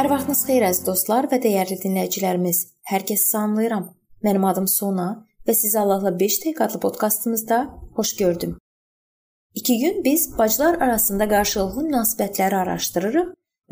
Sabahınız 0.00 0.38
xeyir 0.48 0.62
əziz 0.64 0.86
dostlar 0.86 1.26
və 1.28 1.36
dəyərli 1.44 1.76
dinləyicilərimiz. 1.82 2.58
Hər 2.88 3.02
kəsi 3.04 3.26
salamlayıram. 3.34 3.82
Mənim 4.24 4.44
adım 4.48 4.66
Sona 4.72 5.08
və 5.44 5.52
sizi 5.52 5.76
Allahla 5.76 6.14
5 6.20 6.36
dəqiqə 6.44 6.62
adlı 6.64 6.78
podkastımızda 6.80 7.56
xoş 7.98 8.12
gördüm. 8.16 8.54
2 9.54 9.76
gün 9.78 9.98
biz 10.04 10.22
bacılar 10.38 10.78
arasında 10.86 11.26
qarşılıqlı 11.28 11.84
münasibətləri 11.88 12.56
araşdırırıq 12.56 13.26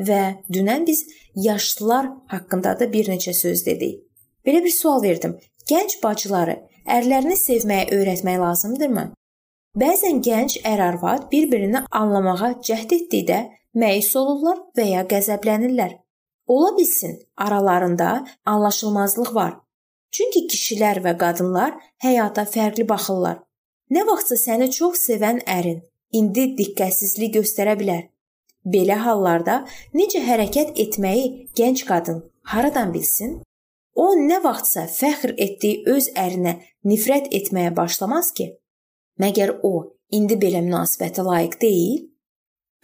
və 0.09 0.19
dünən 0.57 0.85
biz 0.87 1.01
yaşlılar 1.35 2.11
haqqında 2.35 2.75
da 2.81 2.93
bir 2.93 3.09
neçə 3.09 3.33
söz 3.33 3.65
dedik. 3.67 4.03
Belə 4.47 4.61
bir 4.65 4.75
sual 4.81 5.03
verdim. 5.03 5.39
Gənc 5.71 5.97
bacıları 6.03 6.59
ərlərini 6.97 7.39
sevməyə 7.41 7.87
öyrətmək 7.97 8.37
lazımdırmı? 8.43 9.07
Bəzən 9.85 10.21
gənc 10.29 10.59
ər-arvad 10.75 11.31
bir-birini 11.33 11.83
anlamağa 12.03 12.53
cəhd 12.69 12.93
etdikdə 12.99 13.41
məyus 13.75 14.13
olurlar 14.17 14.61
və 14.77 14.87
ya 14.91 15.07
qəzəblənirlər. 15.15 15.97
Ola 16.49 16.79
bilsin, 16.79 17.29
aralarında 17.37 18.27
anlaşılmazlıq 18.45 19.35
var. 19.35 19.55
Çünki 20.11 20.47
kişilər 20.49 21.03
və 21.05 21.13
qadınlar 21.21 21.75
həyata 22.01 22.47
fərqli 22.49 22.89
baxırlar. 22.89 23.43
Nə 23.93 24.05
vaxtsa 24.09 24.37
səni 24.41 24.71
çox 24.73 25.03
sevən 25.09 25.43
ərin 25.45 25.83
indi 26.13 26.47
diqqətsizlik 26.61 27.35
göstərə 27.37 27.77
bilər. 27.81 28.07
Belə 28.65 28.97
hallarda 29.05 29.59
necə 29.95 30.25
hərəkət 30.25 30.81
etməyi 30.85 31.29
gənc 31.57 31.85
qadın 31.91 32.25
haradan 32.53 32.95
bilsin? 32.97 33.39
O 33.95 34.15
nə 34.17 34.41
vaxtsa 34.45 34.87
fəxr 34.89 35.35
etdiyi 35.37 35.85
öz 35.95 36.11
ərinə 36.25 36.57
nifrət 36.85 37.29
etməyə 37.39 37.75
başlamaz 37.77 38.33
ki? 38.33 38.55
Məgər 39.21 39.59
o 39.63 39.75
indi 40.17 40.41
belə 40.41 40.65
münasibətə 40.65 41.25
layiq 41.29 41.61
deyil? 41.61 42.07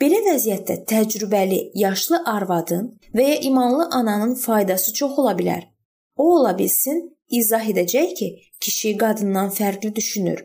Belə 0.03 0.19
vəziyyətdə 0.27 0.75
təcrübəli 0.91 1.59
yaşlı 1.79 2.19
arvadın 2.27 2.87
və 3.15 3.27
ya 3.29 3.37
imanlı 3.49 3.89
ananın 3.99 4.35
faydası 4.35 4.93
çox 4.93 5.19
ola 5.19 5.35
bilər. 5.39 5.63
O 6.17 6.25
ola 6.37 6.59
bilsin, 6.59 7.05
izah 7.31 7.69
edəcək 7.73 8.15
ki, 8.19 8.29
kişi 8.61 8.97
qadından 8.99 9.53
fərqli 9.55 9.95
düşünür. 9.95 10.45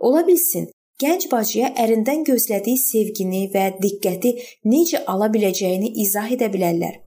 Ola 0.00 0.26
bilsin, 0.26 0.70
gənc 1.02 1.28
bacıya 1.32 1.68
ərindən 1.84 2.24
gözlədiyi 2.30 2.80
sevgini 2.80 3.44
və 3.54 3.68
diqqəti 3.84 4.34
necə 4.64 5.04
ala 5.06 5.28
biləcəyini 5.36 5.92
izah 6.06 6.32
edə 6.36 6.48
bilərlər. 6.56 6.98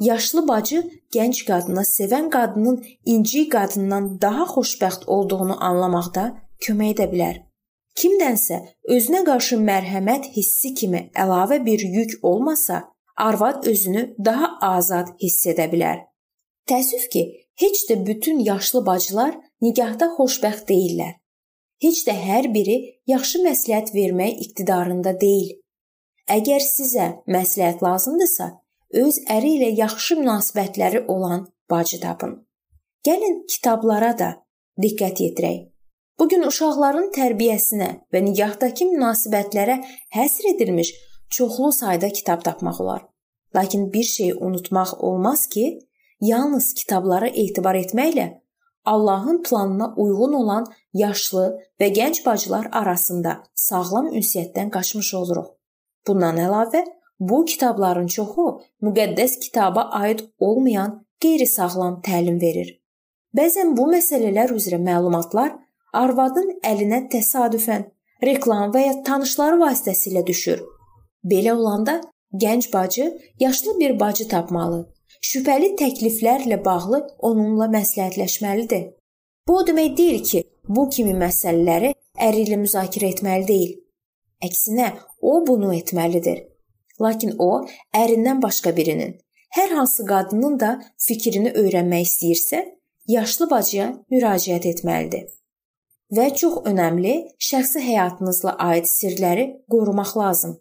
Yaşlı 0.00 0.48
bacı 0.48 0.82
gənc 1.14 1.44
qadına 1.46 1.86
sevən 1.86 2.30
qadının 2.30 2.82
inci 3.04 3.48
qadından 3.48 4.20
daha 4.20 4.50
xoşbəxt 4.54 5.06
olduğunu 5.06 5.62
anlamaqda 5.70 6.24
kömək 6.66 6.96
edə 6.96 7.10
bilər. 7.12 7.36
Kimdənsə 7.98 8.58
özünə 8.90 9.22
qarşı 9.28 9.56
mərhəmət 9.62 10.32
hissi 10.34 10.74
kimi 10.78 11.08
əlavə 11.24 11.60
bir 11.66 11.82
yük 11.96 12.16
olmasa, 12.26 12.82
arvad 13.16 13.66
özünü 13.70 14.14
daha 14.18 14.48
azad 14.74 15.12
hiss 15.22 15.46
edə 15.46 15.68
bilər. 15.72 16.00
Təəssüf 16.70 17.06
ki, 17.12 17.22
heç 17.62 17.84
də 17.90 18.00
bütün 18.06 18.38
yaşlı 18.38 18.86
bacılar 18.86 19.36
nigahda 19.62 20.10
xoşbəxt 20.16 20.66
deyillər. 20.70 21.12
Heç 21.84 22.00
də 22.08 22.14
hər 22.18 22.48
biri 22.54 22.76
yaxşı 23.06 23.42
məsləhət 23.44 23.92
vermək 23.94 24.40
iqtidarında 24.46 25.14
deyil. 25.20 25.52
Əgər 26.30 26.62
sizə 26.64 27.10
məsləhət 27.28 27.82
lazımdırsa, 27.84 28.46
öz 29.04 29.20
əri 29.36 29.52
ilə 29.58 29.70
yaxşı 29.82 30.16
münasibətləri 30.22 31.04
olan 31.14 31.46
bacı 31.70 32.00
tapın. 32.00 32.34
Gəlin 33.06 33.42
kitablara 33.50 34.12
da 34.18 34.30
diqqət 34.80 35.20
yetirək. 35.26 35.73
Bu 36.18 36.28
gün 36.28 36.46
uşaqların 36.46 37.10
tərbiyəsinə 37.16 37.88
və 38.14 38.22
nigahdaakı 38.28 38.86
münasibətlərə 38.92 39.80
həsr 40.14 40.54
edilmiş 40.54 40.92
çoxlu 41.30 41.72
sayda 41.72 42.08
kitab 42.08 42.44
tapmaq 42.46 42.80
olar. 42.80 43.02
Lakin 43.56 43.92
bir 43.92 44.02
şeyi 44.02 44.34
unutmaq 44.34 44.94
olmaz 44.98 45.46
ki, 45.46 45.78
yalnız 46.20 46.74
kitablara 46.74 47.28
etibar 47.28 47.74
etməklə 47.74 48.28
Allahın 48.84 49.42
planına 49.42 49.94
uyğun 49.96 50.32
olan 50.32 50.66
yaşlı 50.92 51.44
və 51.80 51.88
gənc 51.98 52.24
bacılar 52.26 52.68
arasında 52.72 53.42
sağlam 53.54 54.06
ünsiyyətdən 54.06 54.70
qaçmış 54.70 55.14
oluruq. 55.14 55.46
Bundan 56.06 56.36
əlavə, 56.36 56.84
bu 57.20 57.44
kitabların 57.44 58.06
çoxu 58.06 58.46
müqəddəs 58.82 59.38
kitaba 59.40 59.88
aid 60.00 60.20
olmayan 60.38 61.06
qeyri-sağlam 61.20 62.02
təlim 62.02 62.40
verir. 62.40 62.80
Bəzən 63.34 63.72
bu 63.76 63.88
məsələlər 63.90 64.52
üzrə 64.54 64.78
məlumatlar 64.78 65.56
arvadın 66.00 66.50
əlinə 66.70 67.04
təsadüfən 67.12 67.86
reklam 68.28 68.72
və 68.74 68.82
ya 68.86 68.94
tanışları 69.06 69.60
vasitəsilə 69.62 70.24
düşür. 70.26 70.62
Belə 71.24 71.54
olanda 71.54 72.00
gənc 72.44 72.72
bacı 72.72 73.06
yaşlı 73.40 73.78
bir 73.80 74.00
bacı 74.00 74.28
tapmalı. 74.28 74.80
Şübhəli 75.22 75.74
təkliflərlə 75.80 76.58
bağlı 76.64 77.00
onunla 77.18 77.68
məsləhətləşməlidir. 77.76 78.88
Bu 79.48 79.56
o 79.60 79.66
demək 79.66 79.96
deyil 79.96 80.24
ki, 80.30 80.42
bu 80.68 80.88
kimi 80.90 81.14
məsələləri 81.20 81.92
əri 82.26 82.44
ilə 82.46 82.58
müzakirə 82.60 83.12
etməli 83.14 83.48
deyil. 83.48 83.74
Əksinə, 84.44 84.90
o 85.20 85.46
bunu 85.46 85.72
etməlidir. 85.76 86.42
Lakin 87.00 87.36
o 87.38 87.64
ərindən 87.96 88.42
başqa 88.42 88.74
birinin, 88.76 89.16
hər 89.56 89.72
hansı 89.78 90.06
qadının 90.06 90.58
da 90.60 90.74
fikrini 91.06 91.54
öyrənmək 91.62 92.08
istəyirsə, 92.08 92.60
yaşlı 93.08 93.50
bacıya 93.50 93.88
müraciət 94.12 94.68
etməlidir 94.74 95.32
və 96.12 96.26
çox 96.40 96.64
önəmli 96.70 97.14
şəxsi 97.48 97.82
həyatınızla 97.84 98.56
aid 98.58 98.88
sirləri 98.90 99.46
qorumaq 99.70 100.16
lazım. 100.18 100.58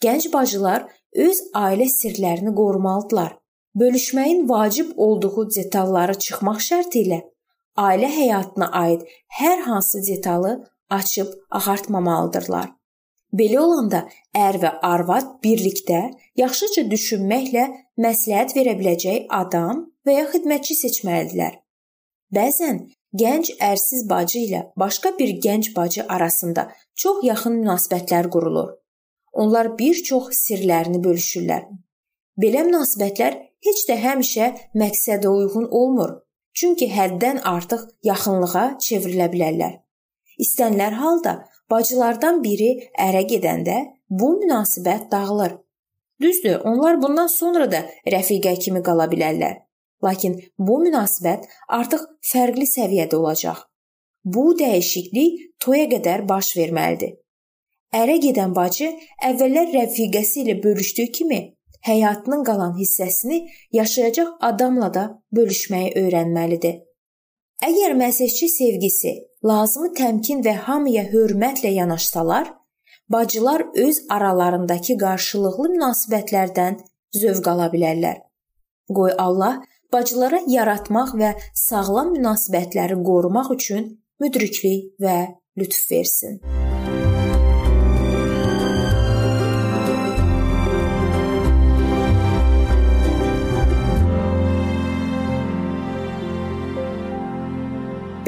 Gənc 0.00 0.32
bacılar 0.32 0.86
öz 1.14 1.38
ailə 1.54 1.88
sirlərini 1.90 2.54
qorumalıdırlar. 2.54 3.36
Bölüşməyin 3.76 4.48
vacib 4.48 4.94
olduğu 4.96 5.48
detalları 5.56 6.14
çıxmaq 6.24 6.60
şərti 6.70 7.04
ilə 7.06 7.20
ailə 7.78 8.08
həyatına 8.10 8.70
aid 8.84 9.04
hər 9.40 9.62
hansı 9.68 10.02
detalı 10.06 10.64
açıb 10.90 11.28
ağartmamalıdırlar. 11.50 12.72
Belə 13.38 13.58
olanda 13.60 14.06
ər 14.34 14.56
və 14.62 14.70
arvad 14.82 15.34
birlikdə 15.44 16.00
yaxşıca 16.40 16.86
düşünməklə 16.88 17.64
məsləhət 18.00 18.54
verə 18.56 18.74
biləcək 18.78 19.26
adam 19.28 19.84
və 20.06 20.16
ya 20.16 20.28
xidmətçi 20.32 20.78
seçməlidirlər. 20.78 21.58
Bəzən 22.34 22.86
Gənc 23.16 23.54
ərsiz 23.64 24.04
bacı 24.08 24.38
ilə 24.44 24.62
başqa 24.76 25.14
bir 25.18 25.30
gənc 25.44 25.74
bacı 25.76 26.04
arasında 26.08 26.68
çox 26.94 27.24
yaxın 27.24 27.54
münasibətlər 27.62 28.28
qurulur. 28.30 28.74
Onlar 29.32 29.78
bir 29.78 29.94
çox 29.94 30.28
sirlərini 30.36 31.00
bölüşürlər. 31.04 31.62
Belə 32.36 32.64
münasibətlər 32.68 33.38
heç 33.64 33.84
də 33.88 33.96
həmişə 34.02 34.48
məqsədə 34.82 35.28
uyğun 35.28 35.70
olmur. 35.70 36.18
Çünki 36.52 36.88
həddən 36.92 37.40
artıq 37.48 37.86
yaxınlığa 38.04 38.66
çevrilə 38.84 39.30
bilərlər. 39.32 39.78
İstənilən 40.38 40.98
halda 41.00 41.34
bacılardan 41.70 42.42
biri 42.44 42.90
ərə 42.98 43.24
gedəndə 43.30 43.78
bu 44.10 44.34
münasibət 44.42 45.10
dağılır. 45.12 45.56
Düzdür, 46.20 46.60
onlar 46.64 47.02
bundan 47.02 47.26
sonra 47.26 47.70
da 47.72 47.84
rəfiqə 48.06 48.58
kimi 48.58 48.82
qala 48.82 49.06
bilərlər. 49.10 49.67
Lakin 50.04 50.38
bu 50.58 50.78
münasibət 50.84 51.46
artıq 51.68 52.04
fərqli 52.32 52.66
səviyyədə 52.70 53.16
olacaq. 53.16 53.64
Bu 54.24 54.52
dəyişiklik 54.58 55.40
toya 55.64 55.86
qədər 55.90 56.26
baş 56.28 56.54
verməlidir. 56.56 57.16
Ərə 57.94 58.18
gedən 58.20 58.52
bacı 58.54 58.90
əvvəllər 59.24 59.72
rəfiqəsi 59.74 60.42
ilə 60.44 60.58
bölüşdüyü 60.64 61.12
kimi 61.18 61.40
həyatının 61.88 62.44
qalan 62.44 62.74
hissəsini 62.80 63.38
yaşayacaq 63.72 64.34
adamla 64.50 64.92
da 64.94 65.04
bölüşməyi 65.36 65.94
öyrənməlidir. 66.02 66.76
Əgər 67.68 67.94
məsihçi 67.98 68.48
sevgisi, 68.52 69.14
lazımı 69.44 69.94
təmkin 69.98 70.44
və 70.46 70.54
hamıya 70.66 71.04
hörmətlə 71.12 71.72
yanaşsalar, 71.74 72.52
bacılar 73.08 73.64
öz 73.74 74.02
aralarındakı 74.14 74.98
qarşılıqlı 75.00 75.72
münasibətlərdən 75.74 76.78
zövq 77.22 77.50
ala 77.54 77.66
bilərlər. 77.72 78.20
Qoy 78.94 79.12
Allah 79.18 79.62
bacılara 79.92 80.40
yaratmaq 80.46 81.14
və 81.20 81.32
sağlam 81.54 82.12
münasibətləri 82.16 82.98
qorumaq 83.08 83.52
üçün 83.56 83.90
müdriklik 84.20 84.94
və 85.00 85.18
lütf 85.58 85.90
versin. 85.90 86.40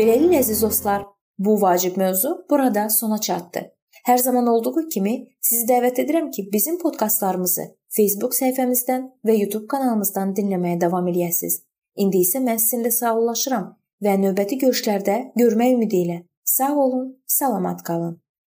Beləliklə 0.00 0.38
əziz 0.40 0.62
dostlar, 0.64 1.02
bu 1.38 1.58
vacib 1.60 1.98
mövzu 2.00 2.30
burada 2.50 2.88
sona 2.88 3.18
çatdı. 3.20 3.66
Hər 4.06 4.16
zaman 4.16 4.46
olduğu 4.48 4.86
kimi 4.88 5.12
sizi 5.44 5.66
dəvət 5.68 6.00
edirəm 6.04 6.30
ki, 6.32 6.48
bizim 6.52 6.78
podkastlarımızı 6.80 7.66
Facebook 7.96 8.36
səhifəmizdən 8.38 9.06
və 9.26 9.34
YouTube 9.40 9.66
kanalımızdan 9.70 10.34
dinləməyə 10.38 10.80
davam 10.84 11.08
eləyəsiniz. 11.10 11.60
İndi 11.98 12.22
isə 12.24 12.42
mən 12.44 12.60
sizinlə 12.62 12.92
sağollaşıram 12.94 13.70
və 14.04 14.16
növbəti 14.24 14.60
görüşlərdə 14.64 15.16
görmək 15.38 15.74
ümidi 15.76 16.04
ilə 16.06 16.18
sağ 16.44 16.74
olun, 16.84 17.08
salamat 17.26 17.82
qalın. 17.82 18.20